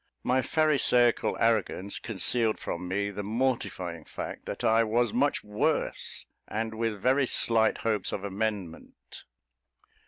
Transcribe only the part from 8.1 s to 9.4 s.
of amendment.